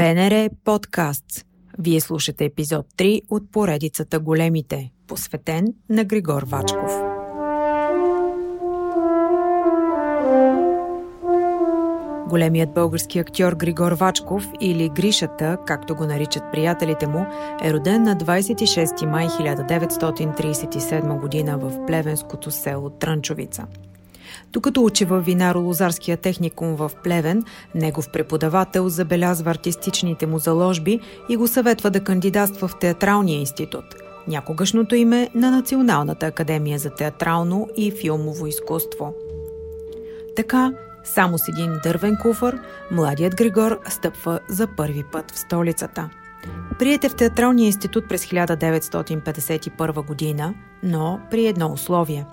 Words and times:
БНР 0.00 0.50
подкаст. 0.64 1.46
Вие 1.78 2.00
слушате 2.00 2.44
епизод 2.44 2.86
3 2.96 3.22
от 3.30 3.52
поредицата 3.52 4.20
Големите, 4.20 4.90
посветен 5.06 5.74
на 5.88 6.04
Григор 6.04 6.42
Вачков. 6.42 6.92
Големият 12.28 12.74
български 12.74 13.18
актьор 13.18 13.52
Григор 13.52 13.92
Вачков 13.92 14.48
или 14.60 14.88
Гришата, 14.88 15.58
както 15.66 15.94
го 15.96 16.04
наричат 16.04 16.42
приятелите 16.52 17.06
му, 17.06 17.26
е 17.62 17.72
роден 17.72 18.02
на 18.02 18.16
26 18.16 19.06
май 19.06 19.26
1937 19.26 21.20
година 21.20 21.58
в 21.58 21.86
плевенското 21.86 22.50
село 22.50 22.90
Трънчовица– 22.90 23.66
докато 24.52 24.84
учи 24.84 25.04
в 25.04 25.22
Винаро-Лозарския 25.26 26.16
техникум 26.16 26.76
в 26.76 26.90
Плевен, 27.04 27.44
негов 27.74 28.08
преподавател 28.12 28.88
забелязва 28.88 29.50
артистичните 29.50 30.26
му 30.26 30.38
заложби 30.38 31.00
и 31.28 31.36
го 31.36 31.48
съветва 31.48 31.90
да 31.90 32.04
кандидатства 32.04 32.68
в 32.68 32.78
Театралния 32.78 33.38
институт– 33.40 33.84
някогашното 34.28 34.94
име 34.94 35.28
на 35.34 35.50
Националната 35.50 36.26
академия 36.26 36.78
за 36.78 36.90
театрално 36.90 37.68
и 37.76 37.90
филмово 37.90 38.46
изкуство. 38.46 39.14
Така, 40.36 40.72
само 41.04 41.38
с 41.38 41.48
един 41.48 41.78
дървен 41.82 42.16
куфър, 42.22 42.60
младият 42.90 43.36
Григор 43.36 43.78
стъпва 43.88 44.40
за 44.48 44.68
първи 44.76 45.04
път 45.12 45.30
в 45.30 45.38
столицата– 45.38 46.10
Приете 46.78 47.08
в 47.08 47.14
Театралния 47.14 47.66
институт 47.66 48.08
през 48.08 48.26
1951 48.26 50.06
година, 50.06 50.54
но 50.82 51.20
при 51.30 51.46
едно 51.46 51.72
условие. 51.72 52.26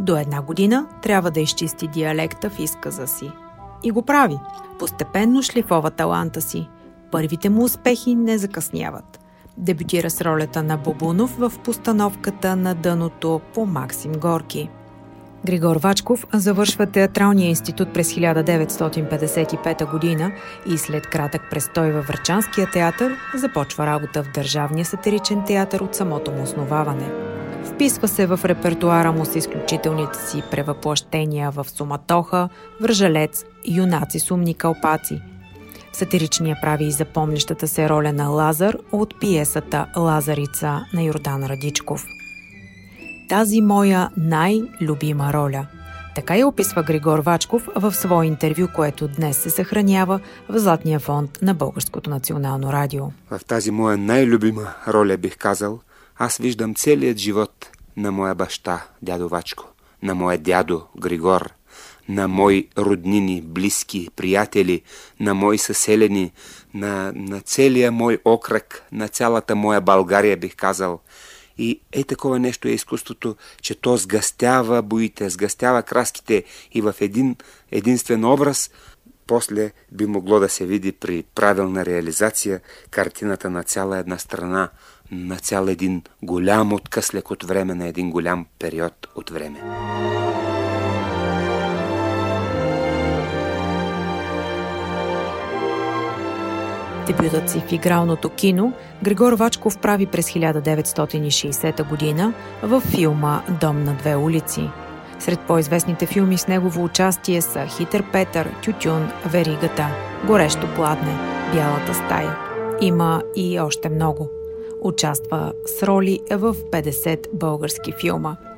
До 0.00 0.16
една 0.16 0.42
година 0.42 0.86
трябва 1.02 1.30
да 1.30 1.40
изчисти 1.40 1.88
диалекта 1.88 2.50
в 2.50 2.58
изказа 2.58 3.06
си. 3.06 3.30
И 3.82 3.90
го 3.90 4.02
прави. 4.02 4.38
Постепенно 4.78 5.42
шлифова 5.42 5.90
таланта 5.90 6.40
си. 6.40 6.68
Първите 7.10 7.48
му 7.50 7.64
успехи 7.64 8.14
не 8.14 8.38
закъсняват. 8.38 9.20
Дебютира 9.56 10.10
с 10.10 10.20
ролята 10.20 10.62
на 10.62 10.76
Бобунов 10.76 11.36
в 11.38 11.52
постановката 11.64 12.56
на 12.56 12.74
дъното 12.74 13.40
по 13.54 13.66
Максим 13.66 14.12
Горки– 14.12 14.70
Григор 15.46 15.76
Вачков 15.76 16.26
завършва 16.32 16.86
Театралния 16.86 17.48
институт 17.48 17.92
през 17.92 18.12
1955 18.12 19.90
година 19.90 20.32
и 20.66 20.78
след 20.78 21.06
кратък 21.06 21.42
престой 21.50 21.92
във 21.92 22.06
Врачанския 22.06 22.70
театър 22.70 23.16
започва 23.34 23.86
работа 23.86 24.22
в 24.22 24.30
Държавния 24.34 24.84
сатиричен 24.84 25.44
театър 25.46 25.80
от 25.80 25.94
самото 25.94 26.30
му 26.30 26.42
основаване. 26.42 27.10
Вписва 27.64 28.08
се 28.08 28.26
в 28.26 28.40
репертуара 28.44 29.12
му 29.12 29.24
с 29.24 29.36
изключителните 29.36 30.18
си 30.18 30.42
превъплъщения 30.50 31.50
в 31.50 31.66
Суматоха, 31.68 32.48
Вържалец, 32.80 33.44
Юнаци 33.68 34.18
сумни 34.18 34.54
кълпаци. 34.54 35.20
Сатиричния 35.92 36.56
прави 36.62 36.84
и 36.84 36.92
запомнящата 36.92 37.68
се 37.68 37.88
роля 37.88 38.12
на 38.12 38.28
Лазар 38.28 38.76
от 38.92 39.20
пиесата 39.20 39.86
Лазарица 39.96 40.80
на 40.94 41.02
Йордан 41.02 41.44
Радичков– 41.44 42.04
тази 43.30 43.60
моя 43.60 44.10
най-любима 44.16 45.32
роля. 45.32 45.66
Така 46.14 46.36
я 46.36 46.48
описва 46.48 46.82
Григор 46.82 47.18
Вачков 47.18 47.68
в 47.76 47.94
свое 47.94 48.26
интервю, 48.26 48.68
което 48.74 49.08
днес 49.08 49.38
се 49.38 49.50
съхранява 49.50 50.20
в 50.48 50.58
Златния 50.58 51.00
фонд 51.00 51.38
на 51.42 51.54
Българското 51.54 52.10
национално 52.10 52.72
радио. 52.72 53.04
В 53.30 53.40
тази 53.44 53.70
моя 53.70 53.96
най-любима 53.96 54.74
роля 54.88 55.16
бих 55.16 55.38
казал, 55.38 55.80
аз 56.16 56.36
виждам 56.36 56.74
целият 56.74 57.18
живот 57.18 57.70
на 57.96 58.12
моя 58.12 58.34
баща, 58.34 58.84
дядо 59.02 59.28
Вачко, 59.28 59.64
на 60.02 60.14
моя 60.14 60.38
дядо 60.38 60.82
Григор, 61.00 61.50
на 62.08 62.28
мои 62.28 62.68
роднини, 62.78 63.42
близки, 63.42 64.08
приятели, 64.16 64.82
на 65.20 65.34
мои 65.34 65.58
съселени, 65.58 66.32
на, 66.74 67.12
на 67.14 67.40
целия 67.40 67.92
мой 67.92 68.18
окръг, 68.24 68.82
на 68.92 69.08
цялата 69.08 69.56
моя 69.56 69.80
България, 69.80 70.36
бих 70.36 70.56
казал– 70.56 71.00
и 71.58 71.80
е 71.92 72.04
такова 72.04 72.38
нещо 72.38 72.68
е 72.68 72.70
изкуството, 72.70 73.36
че 73.62 73.74
то 73.74 73.96
сгъстява 73.96 74.82
боите, 74.82 75.30
сгъстява 75.30 75.82
краските 75.82 76.44
и 76.72 76.80
в 76.80 76.94
един 77.00 77.36
единствен 77.70 78.24
образ 78.24 78.70
после 79.30 79.72
би 79.92 80.06
могло 80.06 80.40
да 80.40 80.48
се 80.48 80.66
види 80.66 80.92
при 80.92 81.24
правилна 81.34 81.84
реализация 81.86 82.60
картината 82.90 83.50
на 83.50 83.62
цяла 83.62 83.98
една 83.98 84.18
страна, 84.18 84.68
на 85.10 85.36
цял 85.36 85.66
един 85.66 86.02
голям 86.22 86.72
откъслек 86.72 87.30
от 87.30 87.44
време, 87.44 87.74
на 87.74 87.86
един 87.86 88.10
голям 88.10 88.46
период 88.58 89.08
от 89.14 89.30
време. 89.30 89.60
Дебютът 97.10 97.50
си 97.50 97.60
в 97.60 97.72
игралното 97.72 98.28
кино 98.28 98.72
Григор 99.02 99.32
Вачков 99.32 99.78
прави 99.78 100.06
през 100.06 100.30
1960 100.30 101.88
година 101.88 102.32
в 102.62 102.80
филма 102.80 103.42
«Дом 103.60 103.84
на 103.84 103.94
две 103.94 104.16
улици». 104.16 104.70
Сред 105.18 105.40
по-известните 105.40 106.06
филми 106.06 106.38
с 106.38 106.48
негово 106.48 106.84
участие 106.84 107.42
са 107.42 107.66
«Хитър 107.66 108.04
Петър», 108.12 108.48
«Тютюн», 108.62 109.10
«Веригата», 109.26 109.88
«Горещо 110.26 110.66
пладне», 110.74 111.18
«Бялата 111.54 111.94
стая». 111.94 112.36
Има 112.80 113.22
и 113.36 113.60
още 113.60 113.88
много. 113.88 114.30
Участва 114.80 115.52
с 115.66 115.82
роли 115.82 116.20
в 116.30 116.54
50 116.54 117.26
български 117.34 117.92
филма– 117.92 118.36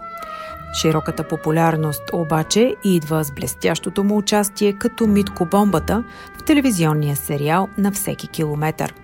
Широката 0.73 1.29
популярност 1.29 2.03
обаче 2.13 2.77
идва 2.85 3.25
с 3.25 3.33
блестящото 3.33 4.05
му 4.05 4.19
участие 4.19 4.73
като 4.73 5.07
Митко 5.07 5.47
Бомбата 5.47 6.05
в 6.39 6.45
телевизионния 6.45 7.17
сериал 7.17 7.69
«На 7.79 7.93
всеки 7.93 8.29
километър». 8.29 8.95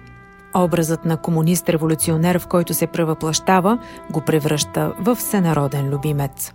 Образът 0.54 1.04
на 1.04 1.16
комунист-революционер, 1.16 2.38
в 2.38 2.46
който 2.46 2.74
се 2.74 2.86
превъплащава, 2.86 3.78
го 4.10 4.20
превръща 4.20 4.94
в 5.00 5.14
всенароден 5.14 5.90
любимец. 5.90 6.52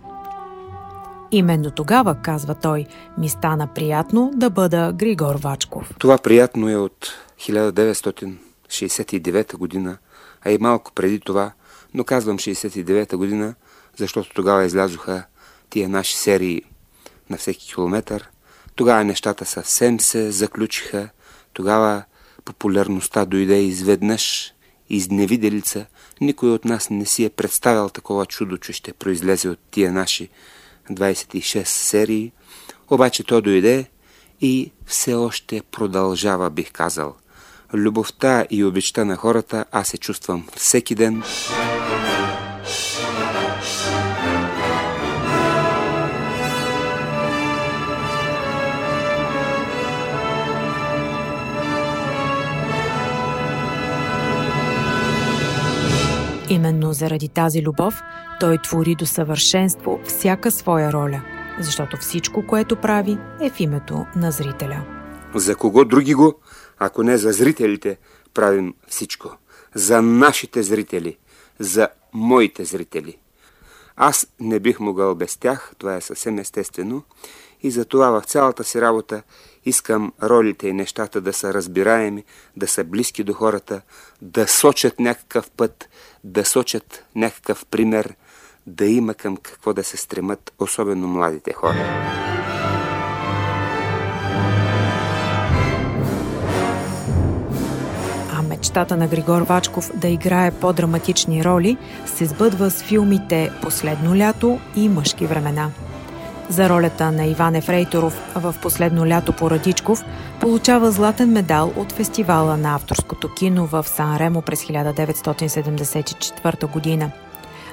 Именно 1.30 1.70
тогава, 1.70 2.14
казва 2.14 2.54
той, 2.54 2.86
ми 3.18 3.28
стана 3.28 3.68
приятно 3.74 4.30
да 4.34 4.50
бъда 4.50 4.92
Григор 4.94 5.34
Вачков. 5.34 5.94
Това 5.98 6.18
приятно 6.18 6.70
е 6.70 6.76
от 6.76 7.08
1969 7.40 9.56
година, 9.56 9.98
а 10.44 10.50
и 10.50 10.58
малко 10.60 10.92
преди 10.92 11.20
това, 11.20 11.52
но 11.94 12.04
казвам 12.04 12.38
69 12.38 13.16
година, 13.16 13.54
защото 13.96 14.30
тогава 14.34 14.64
излязоха 14.64 15.24
тия 15.70 15.88
наши 15.88 16.16
серии 16.16 16.62
на 17.30 17.36
всеки 17.36 17.66
километър. 17.66 18.28
Тогава 18.74 19.04
нещата 19.04 19.44
съвсем 19.44 20.00
се 20.00 20.30
заключиха. 20.30 21.08
Тогава 21.52 22.02
популярността 22.44 23.24
дойде 23.24 23.62
изведнъж, 23.62 24.52
изневиделица. 24.90 25.86
Никой 26.20 26.50
от 26.50 26.64
нас 26.64 26.90
не 26.90 27.06
си 27.06 27.24
е 27.24 27.30
представил 27.30 27.88
такова 27.88 28.26
чудо, 28.26 28.56
че 28.56 28.72
ще 28.72 28.92
произлезе 28.92 29.48
от 29.48 29.58
тия 29.70 29.92
наши 29.92 30.28
26 30.90 31.64
серии. 31.64 32.32
Обаче 32.90 33.24
то 33.24 33.40
дойде 33.40 33.86
и 34.40 34.72
все 34.86 35.14
още 35.14 35.62
продължава, 35.70 36.50
бих 36.50 36.72
казал. 36.72 37.16
Любовта 37.74 38.46
и 38.50 38.64
обичта 38.64 39.04
на 39.04 39.16
хората 39.16 39.64
аз 39.72 39.88
се 39.88 39.98
чувствам 39.98 40.46
всеки 40.56 40.94
ден. 40.94 41.22
Заради 56.94 57.28
тази 57.28 57.62
любов 57.62 57.94
той 58.40 58.58
твори 58.58 58.94
до 58.94 59.06
съвършенство 59.06 60.00
всяка 60.04 60.50
своя 60.50 60.92
роля, 60.92 61.22
защото 61.60 61.96
всичко, 61.96 62.46
което 62.46 62.76
прави, 62.76 63.18
е 63.40 63.50
в 63.50 63.60
името 63.60 64.06
на 64.16 64.30
зрителя. 64.30 64.84
За 65.34 65.56
кого 65.56 65.84
други 65.84 66.14
го, 66.14 66.34
ако 66.78 67.02
не 67.02 67.16
за 67.16 67.32
зрителите, 67.32 67.98
правим 68.34 68.74
всичко. 68.88 69.36
За 69.74 70.02
нашите 70.02 70.62
зрители, 70.62 71.18
за 71.58 71.88
моите 72.12 72.64
зрители. 72.64 73.18
Аз 73.96 74.26
не 74.40 74.60
бих 74.60 74.80
могъл 74.80 75.14
без 75.14 75.36
тях, 75.36 75.72
това 75.78 75.96
е 75.96 76.00
съвсем 76.00 76.38
естествено, 76.38 77.02
и 77.64 77.70
затова 77.70 78.10
в 78.10 78.24
цялата 78.24 78.64
си 78.64 78.80
работа 78.80 79.22
искам 79.64 80.12
ролите 80.22 80.68
и 80.68 80.72
нещата 80.72 81.20
да 81.20 81.32
са 81.32 81.54
разбираеми, 81.54 82.24
да 82.56 82.68
са 82.68 82.84
близки 82.84 83.24
до 83.24 83.32
хората, 83.32 83.80
да 84.22 84.48
сочат 84.48 85.00
някакъв 85.00 85.50
път, 85.50 85.88
да 86.24 86.44
сочат 86.44 87.04
някакъв 87.14 87.66
пример, 87.66 88.14
да 88.66 88.86
има 88.86 89.14
към 89.14 89.36
какво 89.36 89.72
да 89.72 89.84
се 89.84 89.96
стремат, 89.96 90.52
особено 90.58 91.08
младите 91.08 91.52
хора. 91.52 92.08
А 98.32 98.42
мечтата 98.42 98.96
на 98.96 99.08
Григор 99.08 99.42
Вачков 99.42 99.90
да 99.96 100.08
играе 100.08 100.50
по-драматични 100.50 101.44
роли 101.44 101.76
се 102.06 102.24
сбъдва 102.24 102.70
с 102.70 102.82
филмите 102.82 103.52
Последно 103.62 104.16
лято 104.16 104.60
и 104.76 104.88
Мъжки 104.88 105.26
времена– 105.26 105.70
За 106.48 106.68
ролята 106.68 107.12
на 107.12 107.26
Иван 107.26 107.54
Ефрейторов 107.54 108.32
в 108.34 108.54
последно 108.62 109.06
лято 109.06 109.32
по 109.32 109.50
Радичков 109.50 110.04
получава 110.40 110.90
златен 110.90 111.32
медал 111.32 111.72
от 111.76 111.92
фестивала 111.92 112.56
на 112.56 112.74
авторското 112.74 113.28
кино 113.28 113.66
в 113.66 113.84
Сан 113.88 114.16
Ремо 114.16 114.42
през 114.42 114.64
1974 114.64 116.72
година. 116.72 117.10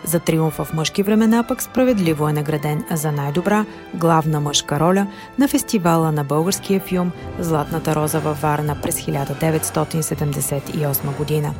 За 0.03 0.19
триумф 0.19 0.53
в 0.53 0.67
мъжки 0.73 1.03
времена 1.03 1.43
пък 1.47 1.61
справедливо 1.61 2.29
е 2.29 2.33
награден 2.33 2.83
за 2.91 3.11
най-добра 3.11 3.65
главна 3.93 4.39
мъжка 4.39 4.79
роля 4.79 5.07
на 5.39 5.47
фестивала 5.47 6.11
на 6.11 6.23
българския 6.23 6.79
филм 6.79 7.11
Златната 7.39 7.95
роза 7.95 8.19
във 8.19 8.41
Варна 8.41 8.81
през 8.81 8.95
1978 8.95 11.17
година. 11.17 11.53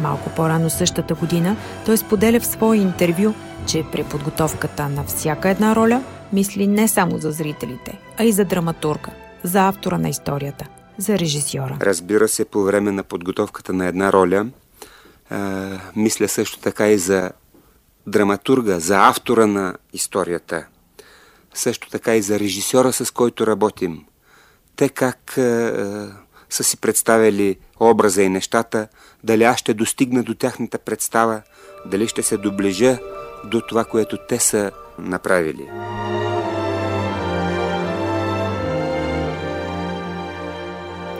Малко 0.00 0.30
по-рано 0.30 0.70
същата 0.70 1.14
година 1.14 1.56
той 1.86 1.96
споделя 1.96 2.40
в 2.40 2.46
свое 2.46 2.76
интервю, 2.76 3.34
че 3.66 3.84
при 3.92 4.04
подготовката 4.04 4.88
на 4.88 5.04
всяка 5.04 5.48
една 5.48 5.76
роля 5.76 6.02
мисли 6.32 6.66
не 6.66 6.88
само 6.88 7.18
за 7.18 7.32
зрителите, 7.32 7.98
а 8.18 8.24
и 8.24 8.32
за 8.32 8.44
драматурга, 8.44 9.10
за 9.42 9.68
автора 9.68 9.98
на 9.98 10.08
историята, 10.08 10.66
за 10.98 11.18
режисьора. 11.18 11.76
Разбира 11.80 12.28
се, 12.28 12.44
по 12.44 12.62
време 12.62 12.92
на 12.92 13.02
подготовката 13.02 13.72
на 13.72 13.86
една 13.86 14.12
роля, 14.12 14.46
а, 15.30 15.68
мисля 15.96 16.28
също 16.28 16.58
така 16.58 16.88
и 16.88 16.98
за 16.98 17.30
драматурга, 18.06 18.80
за 18.80 19.08
автора 19.08 19.46
на 19.46 19.74
историята, 19.92 20.66
също 21.54 21.90
така 21.90 22.16
и 22.16 22.22
за 22.22 22.38
режисьора, 22.38 22.92
с 22.92 23.10
който 23.10 23.46
работим. 23.46 24.04
Те 24.76 24.88
как 24.88 25.38
а, 25.38 26.23
са 26.50 26.64
си 26.64 26.76
представили 26.76 27.56
образа 27.80 28.22
и 28.22 28.28
нещата, 28.28 28.88
дали 29.24 29.44
аз 29.44 29.58
ще 29.58 29.74
достигна 29.74 30.22
до 30.22 30.34
тяхната 30.34 30.78
представа, 30.78 31.42
дали 31.86 32.08
ще 32.08 32.22
се 32.22 32.36
доближа 32.36 32.98
до 33.44 33.60
това, 33.60 33.84
което 33.84 34.16
те 34.28 34.38
са 34.38 34.70
направили. 34.98 35.68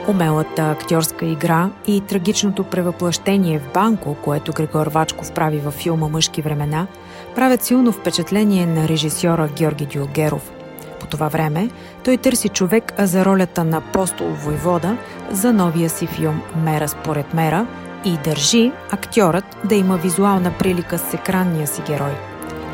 Умелата 0.09 0.63
актьорска 0.63 1.27
игра 1.27 1.71
и 1.87 2.01
трагичното 2.01 2.65
превъплъщение 2.65 3.59
в 3.59 3.73
банко, 3.75 4.17
което 4.25 4.53
Григор 4.53 4.87
Вачков 4.87 5.33
прави 5.33 5.59
във 5.59 5.75
филма 5.75 6.09
Мъжки 6.09 6.43
времена, 6.43 6.87
правят 7.35 7.63
силно 7.63 7.93
впечатление 7.93 8.67
на 8.67 8.89
режисьора 8.89 9.49
Георги 9.57 9.87
Дюлгеров. 9.87 10.64
По 11.05 11.11
това 11.11 11.29
време 11.29 11.71
той 12.05 12.17
търси 12.17 12.49
човек 12.49 12.93
за 12.99 13.25
ролята 13.25 13.65
на 13.65 13.77
апостол 13.77 14.27
Войвода 14.27 14.97
за 15.31 15.53
новия 15.53 15.91
си 15.91 16.07
филм 16.07 16.43
Мера 16.57 16.89
според 16.89 17.35
мера 17.35 17.67
и 18.05 18.17
държи 18.25 18.73
актьорът 18.91 19.45
да 19.65 19.75
има 19.75 19.97
визуална 19.97 20.53
прилика 20.59 20.99
с 20.99 21.15
екранния 21.15 21.67
си 21.67 21.83
герой. 21.87 22.13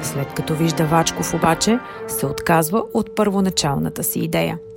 След 0.03 0.35
като 0.35 0.55
вижда 0.55 0.87
Вачков 0.87 1.35
обаче, 1.35 1.79
се 2.09 2.27
отказва 2.27 2.83
от 2.95 3.17
първоначалната 3.17 4.05
си 4.05 4.19
идея– 4.19 4.59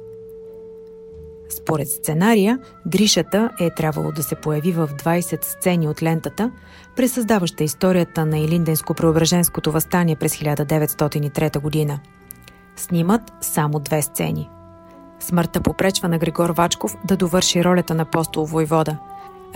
според 1.53 1.89
сценария, 1.89 2.59
Гришата 2.87 3.49
е 3.59 3.69
трябвало 3.69 4.11
да 4.11 4.23
се 4.23 4.35
появи 4.35 4.71
в 4.71 4.89
20 5.03 5.45
сцени 5.45 5.87
от 5.87 6.03
лентата, 6.03 6.51
пресъздаваща 6.95 7.63
историята 7.63 8.25
на 8.25 8.37
Илинденско-преображенското 8.37 9.69
възстание 9.69 10.15
през 10.15 10.35
1903 10.35 11.59
година. 11.59 11.99
Снимат 12.75 13.33
само 13.41 13.79
две 13.79 14.01
сцени. 14.01 14.49
Смъртта 15.19 15.61
попречва 15.61 16.07
на 16.07 16.17
Григор 16.17 16.49
Вачков 16.49 16.95
да 17.05 17.17
довърши 17.17 17.63
ролята 17.63 17.95
на 17.95 18.01
апостол 18.01 18.45
Войвода. 18.45 18.97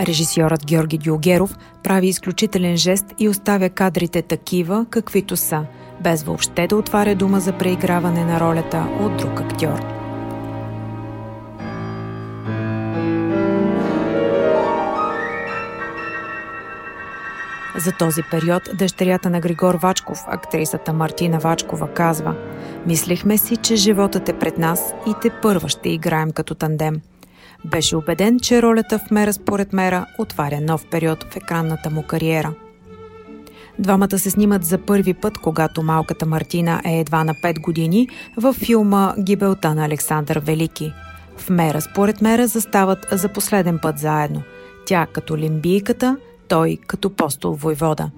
Режисьорът 0.00 0.66
Георги 0.66 0.98
Дюлгеров 0.98 1.56
прави 1.82 2.06
изключителен 2.06 2.76
жест 2.76 3.06
и 3.18 3.28
оставя 3.28 3.70
кадрите 3.70 4.22
такива, 4.22 4.86
каквито 4.90 5.36
са, 5.36 5.64
без 6.00 6.22
въобще 6.22 6.66
да 6.66 6.76
отваря 6.76 7.14
дума 7.14 7.40
за 7.40 7.52
преиграване 7.52 8.24
на 8.24 8.40
ролята 8.40 8.86
от 9.00 9.16
друг 9.16 9.40
актьор. 9.40 9.97
За 17.78 17.92
този 17.92 18.22
период 18.30 18.62
дъщерята 18.74 19.30
на 19.30 19.40
Григор 19.40 19.74
Вачков, 19.74 20.24
актрисата 20.26 20.92
Мартина 20.92 21.38
Вачкова, 21.38 21.88
казва 21.88 22.34
Мислихме 22.86 23.38
си, 23.38 23.56
че 23.56 23.76
животът 23.76 24.28
е 24.28 24.38
пред 24.38 24.58
нас 24.58 24.92
и 25.06 25.14
те 25.22 25.30
първа 25.42 25.68
ще 25.68 25.88
играем 25.88 26.30
като 26.32 26.54
тандем. 26.54 27.00
Беше 27.64 27.96
убеден, 27.96 28.40
че 28.40 28.62
ролята 28.62 28.98
в 28.98 29.10
Мера 29.10 29.32
според 29.32 29.72
Мера 29.72 30.06
отваря 30.18 30.60
нов 30.60 30.86
период 30.90 31.24
в 31.24 31.36
екранната 31.36 31.90
му 31.90 32.02
кариера. 32.02 32.54
Двамата 33.78 34.18
се 34.18 34.30
снимат 34.30 34.64
за 34.64 34.78
първи 34.78 35.14
път, 35.14 35.38
когато 35.38 35.82
малката 35.82 36.26
Мартина 36.26 36.80
е 36.84 37.00
едва 37.00 37.24
на 37.24 37.34
5 37.34 37.60
години, 37.60 38.08
във 38.36 38.56
филма 38.56 39.14
Гибелта 39.18 39.74
на 39.74 39.84
Александър 39.84 40.38
Велики. 40.38 40.92
В 41.36 41.50
Мера 41.50 41.80
според 41.80 42.20
Мера 42.20 42.46
застават 42.46 43.06
за 43.12 43.28
последен 43.28 43.78
път 43.82 43.98
заедно. 43.98 44.42
Тя 44.86 45.06
като 45.12 45.36
лимбийката, 45.36 46.16
той 46.48 46.78
като 46.86 47.10
постол 47.10 47.52
войвода. 47.52 48.10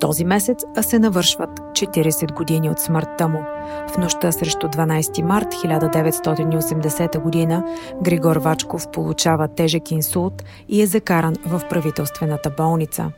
Този 0.00 0.24
месец 0.24 0.64
се 0.80 0.98
навършват 0.98 1.50
40 1.50 2.34
години 2.34 2.70
от 2.70 2.78
смъртта 2.78 3.28
му. 3.28 3.44
В 3.88 3.98
нощта 3.98 4.32
срещу 4.32 4.66
12 4.66 5.22
март 5.22 5.54
1980 5.54 7.18
година 7.18 7.64
Григор 8.02 8.36
Вачков 8.36 8.88
получава 8.92 9.48
тежък 9.48 9.90
инсулт 9.90 10.44
и 10.68 10.82
е 10.82 10.86
закаран 10.86 11.34
в 11.46 11.62
правителствената 11.70 12.50
болница. 12.50 13.10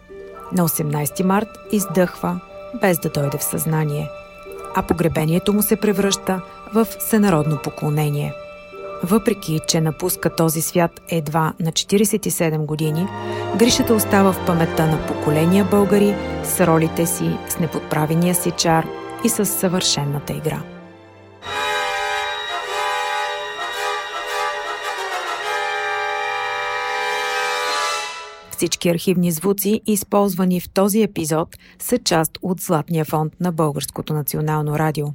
На 0.53 0.69
18 0.69 1.23
март 1.23 1.49
издъхва, 1.73 2.41
без 2.81 2.99
да 2.99 3.11
дойде 3.11 3.39
в 3.39 3.45
съзнание– 3.45 4.09
а 4.79 4.83
погребението 4.83 5.53
му 5.53 5.63
се 5.63 5.77
превръща 5.77 6.41
в 6.75 6.85
всенародно 6.85 7.59
поклонение. 7.65 8.35
Въпреки, 9.03 9.61
че 9.69 9.81
напуска 9.81 10.31
този 10.31 10.63
свят 10.63 11.01
едва 11.09 11.53
на 11.61 11.73
47 11.73 12.59
години, 12.67 13.07
Гришата 13.57 13.95
остава 13.95 14.33
в 14.33 14.47
паметта 14.47 14.87
на 14.87 15.07
поколения 15.07 15.65
българи 15.65 16.15
с 16.45 16.67
ролите 16.67 17.07
си, 17.07 17.37
с 17.49 17.59
неподправения 17.59 18.35
си 18.35 18.51
чар 18.51 18.87
и 19.25 19.29
с 19.29 19.47
съвършенната 19.47 20.33
игра. 20.33 20.78
Всички 28.59 28.89
архивни 28.89 29.31
звуци, 29.31 29.81
използвани 29.87 30.61
в 30.61 30.69
този 30.69 31.03
епизод, 31.03 31.57
са 31.79 31.99
част 31.99 32.39
от 32.43 32.61
Златния 32.61 33.05
фонд 33.05 33.33
на 33.41 33.53
Българското 33.53 34.15
национално 34.15 34.79
радио. 34.79 35.07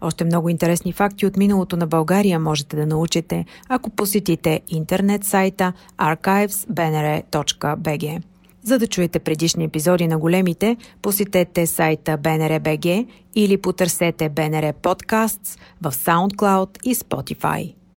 Още 0.00 0.24
много 0.24 0.48
интересни 0.48 0.92
факти 0.92 1.26
от 1.26 1.36
миналото 1.36 1.76
на 1.76 1.86
България 1.86 2.40
можете 2.40 2.76
да 2.76 2.86
научите, 2.86 3.44
ако 3.68 3.90
посетите 3.90 4.60
интернет 4.68 5.24
сайта 5.24 5.72
archives.bnr.bg. 5.98 8.22
За 8.64 8.78
да 8.78 8.86
чуете 8.86 9.18
предишни 9.18 9.64
епизоди 9.64 10.06
на 10.06 10.18
големите, 10.18 10.76
посетете 11.02 11.66
сайта 11.66 12.18
BNR.bg 12.18 13.06
или 13.34 13.56
потърсете 13.56 14.30
BNR 14.30 14.74
Podcasts 14.74 15.58
в 15.82 15.92
SoundCloud 15.92 16.78
и 16.84 16.94
Spotify. 16.94 17.74